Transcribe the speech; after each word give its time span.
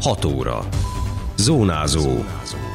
6 0.00 0.24
óra. 0.24 0.68
Zónázó. 1.36 2.24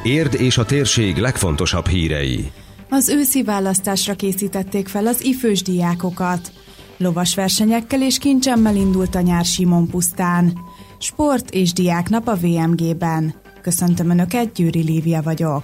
Érd 0.02 0.34
és 0.34 0.58
a 0.58 0.64
térség 0.64 1.16
legfontosabb 1.16 1.86
hírei. 1.86 2.50
Az 2.88 3.08
őszi 3.08 3.42
választásra 3.42 4.14
készítették 4.14 4.88
fel 4.88 5.06
az 5.06 5.24
ifős 5.24 5.62
diákokat. 5.62 6.52
Lovas 6.96 7.34
versenyekkel 7.34 8.02
és 8.02 8.18
kincsemmel 8.18 8.76
indult 8.76 9.14
a 9.14 9.20
nyár 9.20 9.44
Simon 9.44 9.88
pusztán. 9.88 10.58
Sport 10.98 11.50
és 11.50 11.72
diáknap 11.72 12.28
a 12.28 12.34
VMG-ben. 12.34 13.34
Köszöntöm 13.60 14.10
Önöket, 14.10 14.52
Győri 14.52 14.82
Lívia 14.82 15.22
vagyok. 15.22 15.62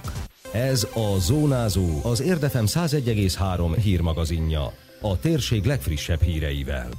Ez 0.51 0.87
a 0.93 1.19
Zónázó, 1.19 1.99
az 2.03 2.21
Érdefem 2.21 2.65
101,3 2.67 3.77
hírmagazinja. 3.83 4.73
A 5.01 5.19
térség 5.19 5.65
legfrissebb 5.65 6.21
híreivel 6.21 6.89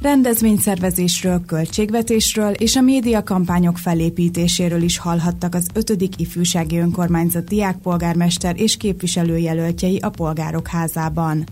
rendezvényszervezésről, 0.00 1.44
költségvetésről 1.46 2.52
és 2.52 2.76
a 2.76 2.80
médiakampányok 2.80 3.78
felépítéséről 3.78 4.82
is 4.82 4.98
hallhattak 4.98 5.54
az 5.54 5.66
5. 5.74 6.08
ifjúsági 6.16 6.78
önkormányzat 6.78 7.44
diákpolgármester 7.44 8.60
és 8.60 8.76
képviselőjelöltjei 8.76 9.98
a 9.98 10.10
polgárok 10.10 10.68
házában. 10.68 11.44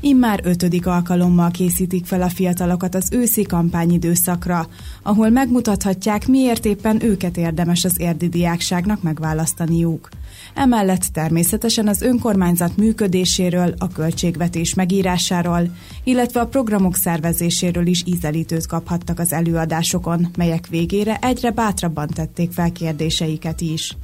Immár 0.00 0.40
ötödik 0.44 0.86
alkalommal 0.86 1.50
készítik 1.50 2.06
fel 2.06 2.22
a 2.22 2.28
fiatalokat 2.28 2.94
az 2.94 3.08
őszi 3.12 3.42
kampányidőszakra, 3.42 4.68
ahol 5.02 5.30
megmutathatják, 5.30 6.26
miért 6.26 6.64
éppen 6.64 7.02
őket 7.04 7.36
érdemes 7.36 7.84
az 7.84 8.00
érdi 8.00 8.28
diákságnak 8.28 9.02
megválasztaniuk. 9.02 10.08
Emellett 10.54 11.04
természetesen 11.12 11.88
az 11.88 12.02
önkormányzat 12.02 12.76
működéséről, 12.76 13.74
a 13.78 13.88
költségvetés 13.88 14.74
megírásáról, 14.74 15.68
illetve 16.04 16.40
a 16.40 16.46
programok 16.46 16.96
szervezéséről 16.96 17.86
is 17.86 18.02
ízelítőt 18.06 18.66
kaphattak 18.66 19.18
az 19.18 19.32
előadásokon, 19.32 20.28
melyek 20.36 20.66
végére 20.66 21.18
egyre 21.20 21.50
bátrabban 21.50 22.08
tették 22.08 22.52
fel 22.52 22.72
kérdéseiket 22.72 23.60
is. 23.60 23.96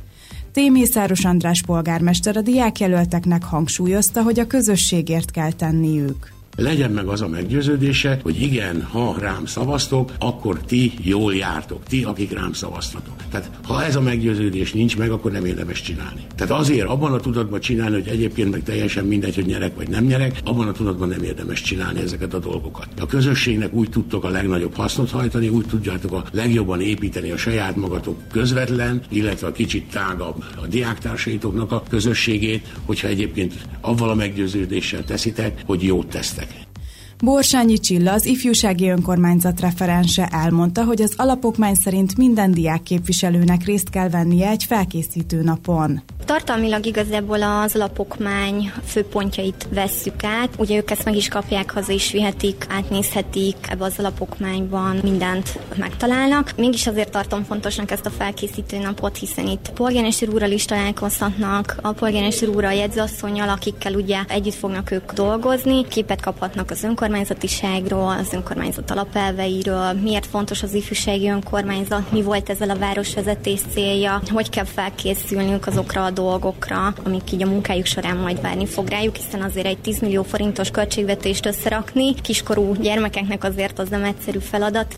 Témészáros 0.52 1.24
András 1.24 1.63
polgármester 1.63 2.37
a 2.37 2.40
diákjelölteknek 2.40 3.45
hangsúlyozta, 3.45 4.23
hogy 4.23 4.40
a 4.40 4.46
közösségért 4.46 5.30
kell 5.30 5.52
tenniük 5.52 6.32
legyen 6.56 6.90
meg 6.90 7.06
az 7.06 7.22
a 7.22 7.28
meggyőződése, 7.28 8.18
hogy 8.22 8.40
igen, 8.42 8.82
ha 8.82 9.16
rám 9.18 9.46
szavaztok, 9.46 10.12
akkor 10.18 10.58
ti 10.58 10.92
jól 11.02 11.34
jártok, 11.34 11.82
ti, 11.82 12.04
akik 12.04 12.32
rám 12.32 12.52
szavaztatok. 12.52 13.14
Tehát 13.30 13.50
ha 13.62 13.84
ez 13.84 13.96
a 13.96 14.00
meggyőződés 14.00 14.73
nincs 14.73 14.96
meg, 14.96 15.10
akkor 15.10 15.32
nem 15.32 15.45
érdemes 15.45 15.82
csinálni. 15.82 16.20
Tehát 16.36 16.52
azért 16.52 16.88
abban 16.88 17.12
a 17.12 17.20
tudatban 17.20 17.60
csinálni, 17.60 17.95
hogy 17.95 18.08
egyébként 18.08 18.50
meg 18.50 18.62
teljesen 18.62 19.04
mindegy, 19.04 19.34
hogy 19.34 19.46
nyerek 19.46 19.76
vagy 19.76 19.88
nem 19.88 20.04
nyerek, 20.04 20.40
abban 20.45 20.68
a 20.68 20.73
tudatban 20.73 21.08
nem 21.08 21.23
érdemes 21.23 21.62
csinálni 21.62 22.00
ezeket 22.00 22.34
a 22.34 22.38
dolgokat. 22.38 22.88
A 23.00 23.06
közösségnek 23.06 23.73
úgy 23.73 23.88
tudtok 23.88 24.24
a 24.24 24.28
legnagyobb 24.28 24.74
hasznot 24.74 25.10
hajtani, 25.10 25.48
úgy 25.48 25.66
tudjátok 25.66 26.12
a 26.12 26.24
legjobban 26.32 26.80
építeni 26.80 27.30
a 27.30 27.36
saját 27.36 27.76
magatok 27.76 28.20
közvetlen, 28.32 29.02
illetve 29.08 29.46
a 29.46 29.52
kicsit 29.52 29.90
tágabb 29.90 30.45
a 30.62 30.66
diáktársaitoknak 30.66 31.73
a 31.73 31.82
közösségét, 31.88 32.73
hogyha 32.84 33.08
egyébként 33.08 33.54
avval 33.80 34.10
a 34.10 34.14
meggyőződéssel 34.14 35.04
teszitek, 35.04 35.62
hogy 35.66 35.82
jót 35.82 36.06
tesztek. 36.06 36.41
Borsányi 37.24 37.78
Csilla, 37.78 38.12
az 38.12 38.24
ifjúsági 38.24 38.88
önkormányzat 38.88 39.60
referense 39.60 40.28
elmondta, 40.32 40.84
hogy 40.84 41.02
az 41.02 41.15
alapokmány 41.16 41.74
szerint 41.74 42.16
minden 42.16 42.51
diák 42.51 42.82
képviselőnek 42.82 43.64
részt 43.64 43.90
kell 43.90 44.09
vennie 44.09 44.48
egy 44.48 44.64
felkészítő 44.64 45.42
napon. 45.42 46.02
Tartalmilag 46.24 46.87
igazából 46.87 47.42
az 47.42 47.74
alapokmány 47.74 48.73
főpontjait 48.84 49.68
vesszük 49.74 50.24
át. 50.24 50.48
Ugye 50.59 50.76
ők 50.76 50.90
ezt 50.90 51.04
meg 51.04 51.16
is 51.16 51.29
kapják, 51.29 51.70
haza 51.70 51.92
is 51.92 52.12
vihetik, 52.12 52.66
átnézhetik, 52.68 53.57
ebbe 53.68 53.84
az 53.84 53.98
alapokmányban 53.98 54.96
mindent 55.02 55.59
megtalálnak. 55.76 56.52
Mégis 56.57 56.86
azért 56.86 57.10
tartom 57.10 57.45
fontosnak 57.45 57.90
ezt 57.90 58.07
a 58.07 58.10
felkészítő 58.10 58.79
napot, 58.79 59.16
hiszen 59.16 59.46
itt 59.46 59.70
polgármester 59.74 60.29
úrral 60.29 60.51
is 60.51 60.64
találkozhatnak, 60.64 61.76
a 61.82 61.92
polgármester 61.92 62.64
a 62.64 62.70
jegyzőasszonyjal, 62.70 63.48
akikkel 63.48 63.95
ugye 63.95 64.19
együtt 64.28 64.54
fognak 64.54 64.91
ők 64.91 65.12
dolgozni, 65.12 65.88
képet 65.88 66.20
kaphatnak 66.20 66.70
az 66.70 66.84
önkormányzatiságról, 67.12 68.16
az 68.18 68.32
önkormányzat 68.32 68.90
alapelveiről, 68.90 69.92
miért 69.92 70.26
fontos 70.26 70.62
az 70.62 70.74
ifjúsági 70.74 71.28
önkormányzat, 71.28 72.12
mi 72.12 72.22
volt 72.22 72.50
ezzel 72.50 72.70
a 72.70 72.78
városvezetés 72.78 73.60
célja, 73.72 74.22
hogy 74.30 74.50
kell 74.50 74.64
felkészülniük 74.64 75.66
azokra 75.66 76.04
a 76.04 76.10
dolgokra, 76.10 76.94
amik 77.04 77.32
így 77.32 77.42
a 77.42 77.46
munkájuk 77.46 77.86
során 77.86 78.16
majd 78.16 78.40
várni 78.40 78.66
fog 78.66 78.88
rájuk, 78.88 79.16
hiszen 79.16 79.42
azért 79.42 79.66
egy 79.66 79.78
10 79.78 80.00
millió 80.00 80.22
forintos 80.22 80.70
költségvetést 80.70 81.46
összerakni 81.46 82.14
kiskorú 82.14 82.74
gyermekeknek 82.74 83.44
azért 83.44 83.78
az 83.78 83.88
nem 83.88 84.04
egyszerű 84.04 84.38
feladat. 84.38 84.96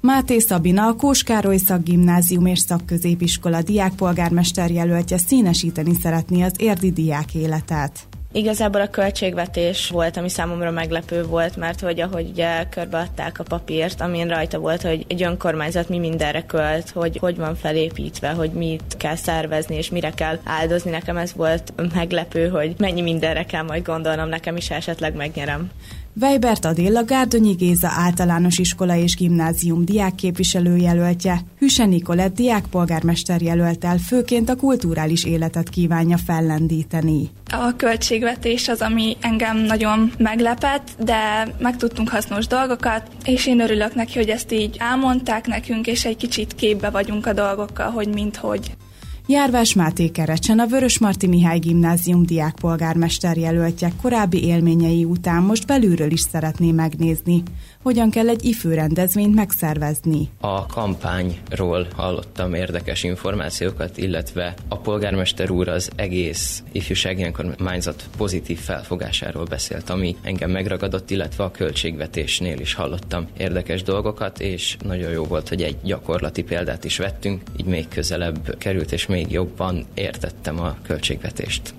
Máté 0.00 0.38
Szabina, 0.38 0.86
a 0.86 0.94
Kóskároly 0.94 1.56
Szakgimnázium 1.56 2.46
és 2.46 2.58
Szakközépiskola 2.58 3.62
diákpolgármester 3.62 4.70
jelöltje 4.70 5.18
színesíteni 5.18 5.94
szeretné 6.02 6.42
az 6.42 6.52
érdi 6.56 6.90
diák 6.90 7.34
életet. 7.34 8.09
Igazából 8.32 8.80
a 8.80 8.90
költségvetés 8.90 9.88
volt, 9.88 10.16
ami 10.16 10.28
számomra 10.28 10.70
meglepő 10.70 11.24
volt, 11.24 11.56
mert 11.56 11.80
hogy 11.80 12.00
ahogy 12.00 12.28
ugye 12.28 12.64
körbeadták 12.68 13.38
a 13.38 13.42
papírt, 13.42 14.00
amin 14.00 14.28
rajta 14.28 14.58
volt, 14.58 14.82
hogy 14.82 15.04
egy 15.08 15.22
önkormányzat 15.22 15.88
mi 15.88 15.98
mindenre 15.98 16.42
költ, 16.42 16.90
hogy 16.90 17.16
hogy 17.20 17.36
van 17.36 17.54
felépítve, 17.54 18.28
hogy 18.30 18.50
mit 18.50 18.96
kell 18.96 19.16
szervezni, 19.16 19.76
és 19.76 19.90
mire 19.90 20.10
kell 20.10 20.38
áldozni. 20.44 20.90
Nekem 20.90 21.16
ez 21.16 21.34
volt 21.34 21.72
meglepő, 21.94 22.48
hogy 22.48 22.74
mennyi 22.78 23.00
mindenre 23.00 23.44
kell 23.44 23.62
majd 23.62 23.84
gondolnom, 23.84 24.28
nekem 24.28 24.56
is 24.56 24.70
esetleg 24.70 25.14
megnyerem. 25.14 25.70
Vejbert 26.20 26.64
Adél 26.64 27.04
Gárdonyi 27.04 27.52
Géza 27.52 27.88
általános 27.96 28.58
iskola 28.58 28.96
és 28.96 29.16
gimnázium 29.16 29.84
diákképviselő 29.84 30.76
jelöltje, 30.76 31.40
Hüse 31.58 31.84
Nikolett 31.84 32.34
diákpolgármester 32.34 33.42
jelölt 33.42 33.84
el, 33.84 33.98
főként 33.98 34.48
a 34.48 34.56
kulturális 34.56 35.24
életet 35.24 35.68
kívánja 35.68 36.16
fellendíteni. 36.16 37.30
A 37.52 37.76
költségvetés 37.76 38.68
az, 38.68 38.80
ami 38.80 39.16
engem 39.20 39.56
nagyon 39.56 40.12
meglepett, 40.18 40.88
de 40.98 41.48
megtudtunk 41.58 42.08
hasznos 42.08 42.46
dolgokat, 42.46 43.02
és 43.24 43.46
én 43.46 43.60
örülök 43.60 43.94
neki, 43.94 44.18
hogy 44.18 44.28
ezt 44.28 44.52
így 44.52 44.76
elmondták 44.78 45.46
nekünk, 45.46 45.86
és 45.86 46.04
egy 46.04 46.16
kicsit 46.16 46.54
képbe 46.54 46.90
vagyunk 46.90 47.26
a 47.26 47.32
dolgokkal, 47.32 47.90
hogy 47.90 48.08
mint 48.08 48.36
hogy. 48.36 48.70
Járvás 49.30 49.74
Máté 49.74 50.08
Kerecsen, 50.08 50.58
a 50.58 50.66
Vörösmarty 50.66 51.26
Mihály 51.26 51.58
Gimnázium 51.58 52.22
diákpolgármester 52.26 53.36
jelöltje. 53.36 53.92
Korábbi 54.02 54.44
élményei 54.44 55.04
után 55.04 55.42
most 55.42 55.66
belülről 55.66 56.10
is 56.10 56.20
szeretné 56.20 56.70
megnézni, 56.70 57.42
hogyan 57.82 58.10
kell 58.10 58.28
egy 58.28 58.44
ifő 58.44 58.74
rendezvényt 58.74 59.34
megszervezni. 59.34 60.28
A 60.40 60.66
kampányról 60.66 61.86
hallottam 61.96 62.54
érdekes 62.54 63.02
információkat, 63.02 63.96
illetve 63.96 64.54
a 64.68 64.78
polgármester 64.78 65.50
úr 65.50 65.68
az 65.68 65.90
egész 65.96 66.62
ifjúsági 66.72 67.24
önkormányzat 67.24 68.08
pozitív 68.16 68.58
felfogásáról 68.58 69.44
beszélt, 69.44 69.90
ami 69.90 70.16
engem 70.22 70.50
megragadott, 70.50 71.10
illetve 71.10 71.44
a 71.44 71.50
költségvetésnél 71.50 72.60
is 72.60 72.74
hallottam 72.74 73.28
érdekes 73.36 73.82
dolgokat, 73.82 74.40
és 74.40 74.76
nagyon 74.84 75.10
jó 75.10 75.24
volt, 75.24 75.48
hogy 75.48 75.62
egy 75.62 75.76
gyakorlati 75.82 76.42
példát 76.42 76.84
is 76.84 76.98
vettünk, 76.98 77.42
így 77.56 77.66
még 77.66 77.88
közelebb 77.88 78.56
került, 78.58 78.92
és 78.92 79.06
még 79.06 79.30
jobban 79.30 79.84
értettem 79.94 80.60
a 80.60 80.76
költségvetést. 80.86 81.74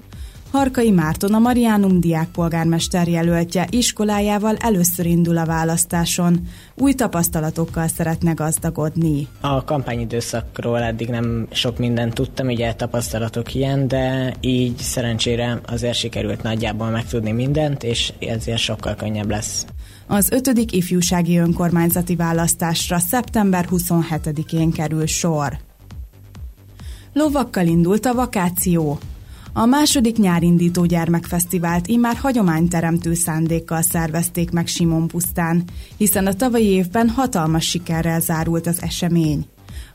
Harkai 0.52 0.92
Márton 0.92 1.34
a 1.34 1.40
Mariánum 1.40 2.00
diákpolgármester 2.00 3.08
jelöltje 3.08 3.68
iskolájával 3.70 4.56
először 4.56 5.06
indul 5.06 5.38
a 5.38 5.46
választáson. 5.46 6.48
Új 6.76 6.94
tapasztalatokkal 6.94 7.88
szeretne 7.88 8.32
gazdagodni. 8.32 9.28
A 9.42 9.64
kampányidőszakról 9.64 10.80
eddig 10.80 11.10
nem 11.10 11.48
sok 11.52 11.78
mindent 11.78 12.14
tudtam, 12.14 12.48
ugye 12.48 12.74
tapasztalatok 12.74 13.54
ilyen, 13.54 13.88
de 13.88 14.34
így 14.40 14.78
szerencsére 14.78 15.62
azért 15.68 15.96
sikerült 15.96 16.44
nagyjából 16.44 16.90
megtudni 16.90 17.32
mindent, 17.32 17.84
és 17.84 18.14
ezért 18.20 18.58
sokkal 18.58 18.96
könnyebb 18.96 19.30
lesz. 19.30 19.66
Az 20.08 20.32
ötödik 20.32 20.72
ifjúsági 20.72 21.38
önkormányzati 21.38 22.16
választásra 22.16 23.00
szeptember 23.00 23.68
27-én 23.70 24.72
kerül 24.72 25.06
sor. 25.06 25.58
Lovakkal 27.14 27.66
indult 27.66 28.06
a 28.06 28.14
vakáció. 28.14 29.00
A 29.54 29.66
második 29.66 30.18
nyárindító 30.18 30.86
gyermekfesztivált 30.86 31.88
immár 31.88 32.16
hagyományteremtő 32.16 33.14
szándékkal 33.14 33.82
szervezték 33.82 34.52
meg 34.52 34.68
Simon 34.68 35.08
pusztán, 35.08 35.64
hiszen 35.98 36.28
a 36.28 36.34
tavalyi 36.34 36.66
évben 36.66 37.10
hatalmas 37.10 37.66
sikerrel 37.66 38.20
zárult 38.20 38.68
az 38.68 38.82
esemény. 38.82 39.46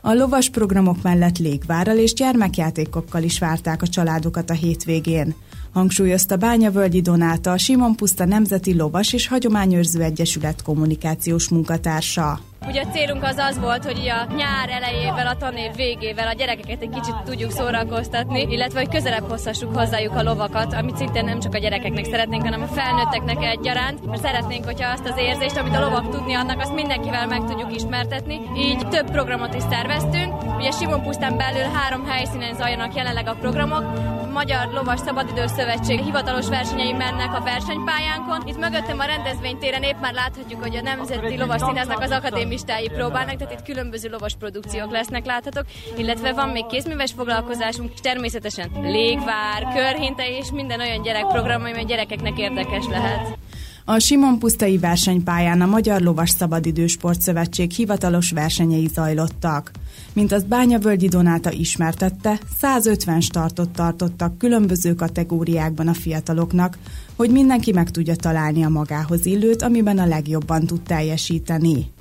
A 0.01 0.13
lovas 0.13 0.49
programok 0.49 1.01
mellett 1.01 1.37
légvárral 1.37 1.97
és 1.97 2.13
gyermekjátékokkal 2.13 3.23
is 3.23 3.39
várták 3.39 3.81
a 3.81 3.87
családokat 3.87 4.49
a 4.49 4.53
hétvégén. 4.53 5.35
Hangsúlyozta 5.73 6.37
Bányavölgyi 6.37 7.01
Donáta, 7.01 7.51
a 7.51 7.57
Simon 7.57 7.95
Puszta 7.95 8.25
Nemzeti 8.25 8.75
Lovas 8.75 9.13
és 9.13 9.27
Hagyományőrző 9.27 10.01
Egyesület 10.01 10.61
kommunikációs 10.61 11.49
munkatársa. 11.49 12.39
Ugye 12.67 12.81
a 12.81 12.91
célunk 12.91 13.23
az 13.23 13.37
az 13.37 13.59
volt, 13.59 13.85
hogy 13.85 14.07
a 14.07 14.33
nyár 14.33 14.69
elejével, 14.69 15.27
a 15.27 15.37
tanév 15.37 15.75
végével 15.75 16.27
a 16.27 16.33
gyerekeket 16.33 16.81
egy 16.81 16.89
kicsit 16.89 17.15
tudjuk 17.25 17.51
szórakoztatni, 17.51 18.41
illetve 18.49 18.79
hogy 18.79 18.89
közelebb 18.89 19.29
hozhassuk 19.29 19.75
hozzájuk 19.75 20.15
a 20.15 20.23
lovakat, 20.23 20.73
amit 20.73 20.97
szintén 20.97 21.25
nem 21.25 21.39
csak 21.39 21.53
a 21.53 21.57
gyerekeknek 21.57 22.05
szeretnénk, 22.05 22.43
hanem 22.43 22.61
a 22.61 22.67
felnőtteknek 22.67 23.43
egyaránt, 23.43 24.05
mert 24.05 24.21
szeretnénk, 24.21 24.65
hogyha 24.65 24.91
azt 24.91 25.07
az 25.07 25.17
érzést, 25.17 25.57
amit 25.57 25.75
a 25.75 25.79
lovak 25.79 26.09
tudni 26.09 26.33
annak, 26.33 26.59
azt 26.59 26.73
mindenkivel 26.73 27.27
meg 27.27 27.45
tudjuk 27.45 27.75
ismertetni. 27.75 28.41
Így 28.57 28.87
több 28.87 29.11
programot 29.11 29.55
is 29.55 29.63
szerveztünk. 29.69 30.33
Ugye 30.57 30.71
Simon 30.71 31.01
Pusztán 31.01 31.37
belül 31.37 31.73
három 31.73 32.05
helyszínen 32.05 32.55
zajlanak 32.55 32.95
jelenleg 32.95 33.27
a 33.27 33.37
programok. 33.39 33.83
A 34.23 34.31
Magyar 34.31 34.67
Lovas 34.73 34.99
Szabadidő 34.99 35.47
Szövetség 35.47 35.99
hivatalos 35.99 36.47
versenyei 36.47 36.93
mennek 36.93 37.33
a 37.33 37.43
versenypályánkon. 37.43 38.41
Itt 38.45 38.57
mögöttem 38.57 38.99
a 38.99 39.05
rendezvénytéren 39.05 39.83
épp 39.83 39.99
már 40.01 40.13
láthatjuk, 40.13 40.61
hogy 40.61 40.75
a 40.75 40.81
Nemzeti 40.81 41.37
Lovas 41.37 41.61
Színháznak 41.61 41.99
az 42.01 42.11
akadémistái 42.57 42.97
próbálnak, 42.97 43.35
tehát 43.35 43.53
itt 43.53 43.65
különböző 43.65 44.09
lovas 44.09 44.35
produkciók 44.39 44.91
lesznek 44.91 45.25
láthatók, 45.25 45.65
illetve 45.97 46.33
van 46.33 46.49
még 46.49 46.65
kézműves 46.65 47.11
foglalkozásunk, 47.11 47.91
és 47.93 47.99
természetesen 47.99 48.69
légvár, 48.81 49.63
körhinte 49.75 50.37
és 50.37 50.51
minden 50.51 50.79
olyan 50.79 51.01
gyerekprogram, 51.01 51.61
ami 51.61 51.81
a 51.81 51.85
gyerekeknek 51.85 52.37
érdekes 52.37 52.85
lehet. 52.87 53.37
A 53.85 53.99
Simon 53.99 54.39
Pusztai 54.39 54.77
versenypályán 54.77 55.61
a 55.61 55.65
Magyar 55.65 56.01
Lovas 56.01 56.29
Szabadidősport 56.29 57.21
Szövetség 57.21 57.71
hivatalos 57.71 58.31
versenyei 58.31 58.87
zajlottak. 58.93 59.71
Mint 60.13 60.31
azt 60.31 60.47
Bányavölgyi 60.47 61.07
Donáta 61.07 61.51
ismertette, 61.51 62.39
150 62.59 63.21
startot 63.21 63.69
tartottak 63.69 64.37
különböző 64.37 64.93
kategóriákban 64.93 65.87
a 65.87 65.93
fiataloknak, 65.93 66.77
hogy 67.15 67.31
mindenki 67.31 67.71
meg 67.71 67.89
tudja 67.89 68.15
találni 68.15 68.63
a 68.63 68.69
magához 68.69 69.25
illőt, 69.25 69.61
amiben 69.61 69.99
a 69.99 70.05
legjobban 70.05 70.65
tud 70.65 70.81
teljesíteni. 70.81 71.95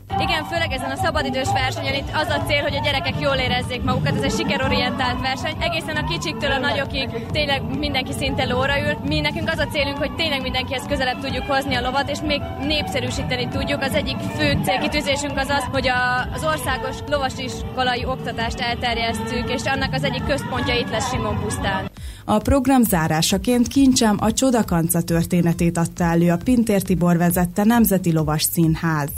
Főleg 0.50 0.72
ezen 0.72 0.90
a 0.90 0.96
szabadidős 0.96 1.48
versenyen 1.52 1.94
itt 1.94 2.10
az 2.14 2.28
a 2.28 2.44
cél, 2.46 2.62
hogy 2.62 2.74
a 2.74 2.82
gyerekek 2.84 3.20
jól 3.20 3.34
érezzék 3.34 3.82
magukat, 3.82 4.16
ez 4.16 4.22
egy 4.22 4.38
sikerorientált 4.38 5.20
verseny. 5.20 5.56
Egészen 5.58 5.96
a 5.96 6.08
kicsiktől 6.08 6.50
a 6.50 6.58
nagyokig 6.58 7.08
tényleg 7.32 7.78
mindenki 7.78 8.12
szinte 8.12 8.44
lóra 8.44 8.80
ül. 8.80 8.96
Mi 9.04 9.20
nekünk 9.20 9.50
az 9.50 9.58
a 9.58 9.66
célunk, 9.66 9.96
hogy 9.96 10.14
tényleg 10.14 10.42
mindenkihez 10.42 10.84
közelebb 10.88 11.20
tudjuk 11.20 11.44
hozni 11.44 11.74
a 11.74 11.80
lovat, 11.80 12.10
és 12.10 12.20
még 12.20 12.40
népszerűsíteni 12.60 13.48
tudjuk. 13.48 13.82
Az 13.82 13.94
egyik 13.94 14.16
fő 14.16 14.58
célkitűzésünk 14.64 15.38
az 15.38 15.48
az, 15.48 15.64
hogy 15.70 15.88
a, 15.88 16.32
az 16.34 16.44
országos 16.44 16.96
lovasiskolai 17.06 18.04
oktatást 18.04 18.60
elterjesztjük, 18.60 19.50
és 19.50 19.62
annak 19.64 19.92
az 19.92 20.04
egyik 20.04 20.24
központja 20.26 20.74
itt 20.74 20.90
lesz 20.90 21.10
Simon 21.10 21.40
Pusztán. 21.40 21.90
A 22.24 22.38
program 22.38 22.82
zárásaként 22.82 23.68
kincsem 23.68 24.16
a 24.20 24.32
Csodakanca 24.32 25.02
történetét 25.02 25.78
adta 25.78 26.04
elő 26.04 26.30
a 26.30 26.38
Pintér 26.44 26.82
Tibor 26.82 27.16
vezette 27.16 27.64
Nemzeti 27.64 28.12
Lovas 28.12 28.42
Színház. 28.42 29.10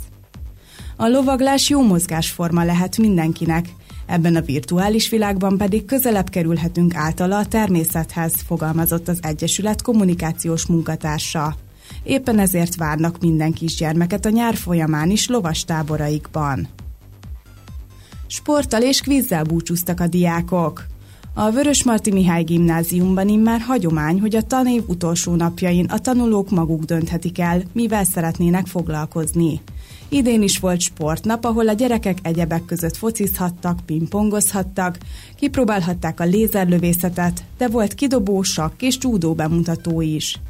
A 1.01 1.09
lovaglás 1.09 1.69
jó 1.69 1.83
mozgásforma 1.83 2.65
lehet 2.65 2.97
mindenkinek, 2.97 3.69
ebben 4.07 4.37
a 4.37 4.41
virtuális 4.41 5.09
világban 5.09 5.57
pedig 5.57 5.85
közelebb 5.85 6.29
kerülhetünk 6.29 6.95
általa 6.95 7.39
a 7.39 7.47
természethez, 7.47 8.33
fogalmazott 8.47 9.09
az 9.09 9.19
Egyesület 9.23 9.83
kommunikációs 9.83 10.67
munkatársa. 10.67 11.55
Éppen 12.03 12.39
ezért 12.39 12.77
várnak 12.77 13.21
minden 13.21 13.53
kisgyermeket 13.53 14.25
a 14.25 14.31
nyár 14.31 14.55
folyamán 14.55 15.11
is 15.11 15.29
lovas 15.29 15.65
táboraikban. 15.65 16.69
Sporttal 18.27 18.83
és 18.83 19.01
kvízzel 19.01 19.45
búcsúztak 19.45 20.01
a 20.01 20.07
diákok. 20.07 20.87
A 21.35 21.51
Vörösmarty 21.51 22.11
Mihály 22.11 22.43
gimnáziumban 22.43 23.29
immár 23.29 23.61
hagyomány, 23.61 24.21
hogy 24.21 24.37
a 24.37 24.43
tanév 24.43 24.83
utolsó 24.87 25.35
napjain 25.35 25.85
a 25.85 25.99
tanulók 25.99 26.51
maguk 26.51 26.85
dönthetik 26.85 27.39
el, 27.39 27.63
mivel 27.73 28.05
szeretnének 28.05 28.67
foglalkozni. 28.67 29.61
Idén 30.11 30.43
is 30.43 30.59
volt 30.59 30.81
sportnap, 30.81 31.45
ahol 31.45 31.69
a 31.69 31.73
gyerekek 31.73 32.19
egyebek 32.23 32.65
között 32.65 32.97
focizhattak, 32.97 33.81
pingpongozhattak, 33.87 34.99
kipróbálhatták 35.37 36.21
a 36.21 36.25
lézerlövészetet, 36.25 37.45
de 37.59 37.69
volt 37.69 37.95
kidobó, 37.95 38.43
sakk 38.43 38.83
és 38.83 38.99
judó 39.01 39.35
bemutató 39.35 40.01
is. 40.01 40.41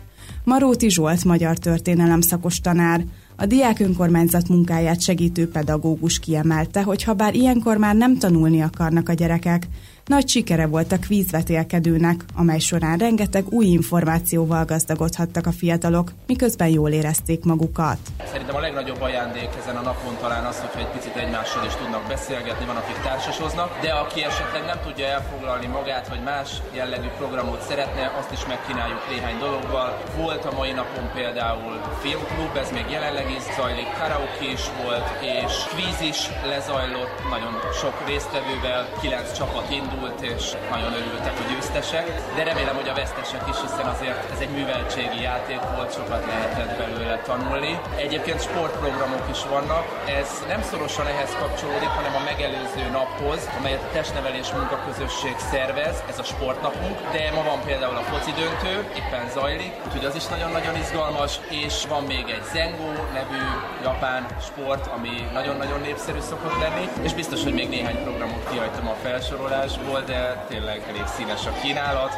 Maróti 0.45 0.91
Zsolt 0.91 1.25
magyar 1.25 1.59
történelem 1.59 2.21
szakos 2.21 2.61
tanár, 2.61 3.05
a 3.37 3.47
diák 3.47 3.81
önkormányzat 3.81 4.49
munkáját 4.49 5.01
segítő 5.01 5.49
pedagógus 5.49 6.19
kiemelte, 6.19 6.83
hogy 6.83 7.03
ha 7.03 7.13
bár 7.15 7.35
ilyenkor 7.35 7.77
már 7.77 7.95
nem 7.95 8.19
tanulni 8.19 8.61
akarnak 8.61 9.09
a 9.09 9.13
gyerekek, 9.13 9.67
nagy 10.09 10.29
sikere 10.29 10.67
volt 10.67 10.93
a 10.93 10.99
kvízvetélkedőnek, 10.99 12.25
amely 12.35 12.59
során 12.59 12.99
rengeteg 12.99 13.45
új 13.49 13.67
információval 13.67 14.65
gazdagodhattak 14.65 15.47
a 15.47 15.53
fiatalok, 15.53 16.13
miközben 16.27 16.69
jól 16.69 16.91
érezték 16.91 17.45
magukat. 17.45 17.99
Szerintem 18.33 18.57
a 18.57 18.61
legnagyobb 18.61 19.01
ajándék 19.01 19.51
ezen 19.61 19.77
a 19.77 19.81
napon 19.81 20.17
talán 20.21 20.45
az, 20.45 20.59
hogyha 20.61 20.81
egy 20.81 20.93
picit 20.97 21.17
egymással 21.17 21.65
is 21.65 21.75
tudnak 21.75 22.05
beszélgetni, 22.09 22.67
van, 22.67 22.77
akik 22.77 22.99
társasoznak, 23.03 23.71
de 23.85 23.91
aki 23.91 24.19
esetleg 24.31 24.65
nem 24.65 24.81
tudja 24.87 25.07
elfoglalni 25.07 25.67
magát, 25.67 26.09
vagy 26.09 26.23
más 26.23 26.49
jellegű 26.79 27.11
programot 27.21 27.63
szeretne, 27.69 28.05
azt 28.19 28.33
is 28.37 28.43
megkínáljuk 28.53 29.03
néhány 29.13 29.39
dologgal. 29.39 29.89
Volt 30.17 30.45
a 30.45 30.57
mai 30.59 30.73
napon 30.73 31.07
például 31.19 31.75
filmklub, 32.03 32.57
ez 32.63 32.71
még 32.77 32.87
jelenleg 32.97 33.29
is 33.39 33.45
zajlik, 33.57 33.91
karaoke 33.99 34.47
is 34.57 34.65
volt, 34.83 35.09
és 35.37 35.53
kvíz 35.73 36.01
is 36.13 36.21
lezajlott, 36.53 37.17
nagyon 37.35 37.55
sok 37.81 37.97
résztvevővel, 38.11 38.83
kilenc 39.01 39.29
csapat 39.39 39.69
indult, 39.71 39.97
indult, 39.99 40.21
és 40.21 40.45
nagyon 40.71 40.93
örültek 41.01 41.37
a 41.43 41.45
győztesek, 41.51 42.07
de 42.37 42.43
remélem, 42.43 42.77
hogy 42.81 42.89
a 42.89 42.95
vesztesek 42.95 43.43
is, 43.53 43.59
hiszen 43.61 43.87
azért 43.95 44.31
ez 44.35 44.41
egy 44.41 44.55
műveltségi 44.59 45.21
játék 45.31 45.61
volt, 45.75 45.93
sokat 45.99 46.23
lehetett 46.27 46.73
belőle 46.83 47.17
tanulni. 47.31 47.81
Egyébként 47.97 48.41
sportprogramok 48.43 49.25
is 49.35 49.43
vannak, 49.55 49.85
ez 50.21 50.29
nem 50.49 50.63
szorosan 50.63 51.07
ehhez 51.07 51.33
kapcsolódik, 51.41 51.93
hanem 51.99 52.15
a 52.21 52.27
megelőző 52.31 52.85
naphoz, 52.99 53.41
amelyet 53.59 53.87
a 53.89 53.93
testnevelés 53.93 54.49
munkaközösség 54.59 55.37
szervez, 55.53 55.97
ez 56.11 56.19
a 56.19 56.25
sportnapunk, 56.33 56.97
de 57.13 57.23
ma 57.37 57.43
van 57.51 57.61
például 57.69 57.97
a 57.97 58.09
foci 58.11 58.33
döntő, 58.41 58.75
éppen 59.01 59.25
zajlik, 59.37 59.73
úgyhogy 59.87 60.05
az 60.05 60.17
is 60.21 60.27
nagyon-nagyon 60.35 60.75
izgalmas, 60.77 61.33
és 61.65 61.75
van 61.93 62.03
még 62.13 62.25
egy 62.37 62.45
Zengo 62.53 62.91
nevű 63.19 63.43
japán 63.83 64.27
sport, 64.49 64.85
ami 64.97 65.15
nagyon-nagyon 65.33 65.81
népszerű 65.81 66.21
szokott 66.31 66.59
lenni, 66.65 66.87
és 67.07 67.13
biztos, 67.15 67.43
hogy 67.43 67.55
még 67.61 67.69
néhány 67.69 68.03
programot 68.03 68.51
kihagytam 68.51 68.89
a 68.89 68.97
felsorolásból, 69.03 69.88
volt, 69.89 70.07
de 70.07 70.47
tényleg 70.49 70.83
elég 70.89 71.07
színes 71.17 71.47
a 71.47 71.53
kínálat. 71.63 72.11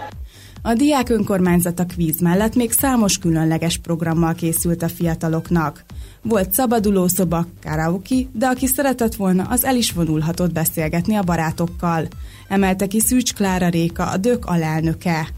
A 0.63 0.73
diák 0.73 1.09
önkormányzat 1.09 1.79
a 1.79 1.85
kvíz 1.85 2.21
mellett 2.21 2.55
még 2.55 2.73
számos 2.73 3.19
különleges 3.19 3.79
programmal 3.79 4.35
készült 4.35 4.83
a 4.83 4.89
fiataloknak. 4.89 5.85
Volt 6.23 6.53
szabadulószoba, 6.53 7.47
karaoke, 7.63 8.15
de 8.33 8.47
aki 8.47 8.67
szeretett 8.67 9.15
volna, 9.15 9.47
az 9.49 9.65
el 9.65 9.77
is 9.77 9.93
vonulhatott 9.93 10.53
beszélgetni 10.53 11.15
a 11.15 11.23
barátokkal. 11.23 12.07
Emelte 12.49 12.87
ki 12.87 13.01
Szűcs 13.01 13.35
Klára 13.35 13.69
Réka, 13.69 14.07
a 14.07 14.17
dök 14.17 14.45
alelnöke. 14.45 15.29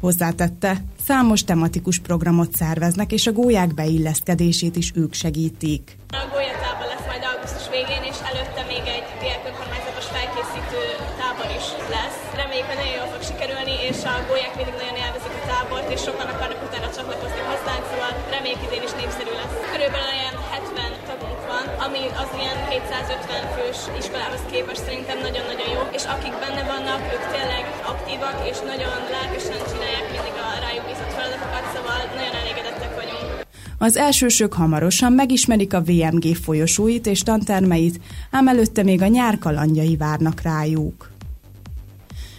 Hozzátette, 0.00 0.84
számos 1.04 1.44
tematikus 1.44 1.98
programot 1.98 2.56
szerveznek, 2.56 3.12
és 3.12 3.26
a 3.26 3.32
gólyák 3.32 3.74
beilleszkedését 3.74 4.76
is 4.76 4.92
ők 4.94 5.14
segítik. 5.14 5.96
A 6.08 6.28
felkészítő 10.60 10.84
tábor 11.20 11.48
is 11.60 11.66
lesz. 11.96 12.18
Reméljük, 12.40 12.68
hogy 12.70 12.80
nagyon 12.82 12.96
jól 13.00 13.10
fog 13.14 13.22
sikerülni, 13.30 13.74
és 13.90 13.98
a 14.10 14.14
gólyák 14.28 14.54
mindig 14.58 14.76
nagyon 14.82 14.98
élvezik 15.04 15.34
a 15.40 15.42
tábort, 15.50 15.88
és 15.94 16.00
sokan 16.06 16.28
akarnak 16.34 16.60
utána 16.68 16.88
csatlakozni 16.96 17.42
hozzánk, 17.50 17.84
szóval 17.90 18.12
reméljük 18.34 18.62
idén 18.66 18.84
is 18.88 18.94
népszerű 19.00 19.32
lesz. 19.40 19.56
Körülbelül 19.72 20.08
olyan 20.16 20.36
70 20.52 20.92
tagunk 21.10 21.40
van, 21.52 21.66
ami 21.86 22.02
az 22.22 22.30
ilyen 22.40 22.58
250 22.68 23.54
fős 23.54 23.78
iskolához 24.00 24.42
képest 24.52 24.82
szerintem 24.86 25.18
nagyon-nagyon 25.26 25.68
jó, 25.76 25.82
és 25.98 26.04
akik 26.14 26.34
benne 26.42 26.62
vannak, 26.72 27.02
ők 27.14 27.24
tényleg 27.34 27.64
aktívak, 27.92 28.36
és 28.50 28.58
nagyon 28.72 28.96
lelkesen 29.14 29.59
Az 33.82 33.96
elsősök 33.96 34.52
hamarosan 34.52 35.12
megismerik 35.12 35.74
a 35.74 35.82
VMG 35.82 36.34
folyosóit 36.42 37.06
és 37.06 37.20
tantermeit, 37.20 38.00
ám 38.30 38.48
előtte 38.48 38.82
még 38.82 39.02
a 39.02 39.06
nyár 39.06 39.38
kalandjai 39.38 39.96
várnak 39.96 40.40
rájuk. 40.40 41.10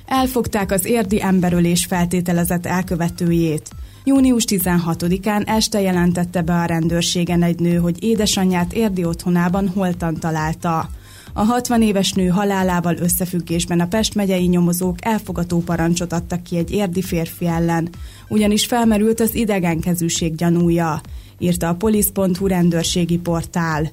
Elfogták 0.05 0.71
az 0.71 0.85
érdi 0.85 1.21
emberölés 1.21 1.85
feltételezett 1.85 2.65
elkövetőjét. 2.65 3.69
Június 4.03 4.43
16-án 4.47 5.47
este 5.47 5.81
jelentette 5.81 6.41
be 6.41 6.53
a 6.53 6.65
rendőrségen 6.65 7.43
egy 7.43 7.59
nő, 7.59 7.75
hogy 7.75 8.03
édesanyját 8.03 8.73
érdi 8.73 9.05
otthonában 9.05 9.67
holtan 9.67 10.19
találta. 10.19 10.89
A 11.33 11.43
60 11.43 11.81
éves 11.81 12.11
nő 12.11 12.27
halálával 12.27 12.97
összefüggésben 12.97 13.79
a 13.79 13.87
Pest 13.87 14.15
megyei 14.15 14.45
nyomozók 14.45 15.05
elfogató 15.05 15.59
parancsot 15.59 16.13
adtak 16.13 16.43
ki 16.43 16.57
egy 16.57 16.71
érdi 16.71 17.01
férfi 17.01 17.45
ellen, 17.47 17.89
ugyanis 18.27 18.65
felmerült 18.65 19.19
az 19.19 19.35
idegenkezűség 19.35 20.35
gyanúja, 20.35 21.01
írta 21.39 21.69
a 21.69 21.75
polisz.hu 21.75 22.47
rendőrségi 22.47 23.17
portál. 23.17 23.91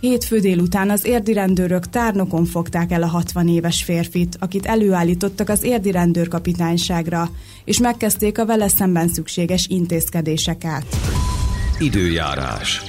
Hétfő 0.00 0.38
délután 0.38 0.90
az 0.90 1.04
érdi 1.04 1.32
rendőrök 1.32 1.88
tárnokon 1.88 2.44
fogták 2.44 2.92
el 2.92 3.02
a 3.02 3.06
60 3.06 3.48
éves 3.48 3.82
férfit, 3.82 4.36
akit 4.40 4.66
előállítottak 4.66 5.48
az 5.48 5.62
érdi 5.62 5.90
rendőrkapitányságra, 5.90 7.30
és 7.64 7.78
megkezdték 7.78 8.38
a 8.38 8.46
vele 8.46 8.68
szemben 8.68 9.08
szükséges 9.08 9.66
intézkedéseket. 9.68 10.86
Időjárás. 11.78 12.82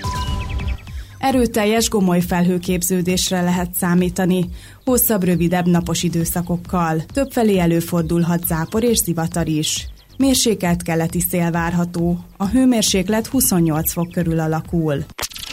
Erőteljes 1.20 1.90
gomoly 1.90 2.22
felhőképződésre 2.22 3.42
lehet 3.42 3.74
számítani, 3.74 4.50
hosszabb, 4.86 5.24
rövidebb 5.24 5.68
napos 5.68 6.04
időszakokkal. 6.04 7.04
Többfelé 7.14 7.58
előfordulhat 7.58 8.46
zápor 8.46 8.84
és 8.84 8.98
zivatar 8.98 9.48
is. 9.48 9.88
Mérsékelt 10.18 10.84
keleti 10.84 11.20
szél 11.20 11.52
várható. 11.52 12.20
A 12.38 12.48
hőmérséklet 12.48 13.28
28 13.28 13.92
fok 13.92 14.12
körül 14.12 14.40
alakul. 14.40 15.06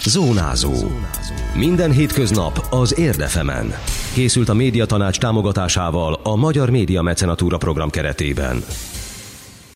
Zónázó. 0.05 0.73
Minden 1.55 1.93
hétköznap 1.93 2.67
az 2.71 2.99
Érdefemen. 2.99 3.75
Készült 4.15 4.49
a 4.49 4.55
médiatanács 4.55 5.19
támogatásával 5.19 6.21
a 6.23 6.37
Magyar 6.37 6.71
Média 6.71 7.03
Mecenatúra 7.03 7.57
program 7.57 7.91
keretében. 7.91 8.65